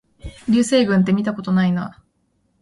[0.49, 2.01] 流星群ってみたことないな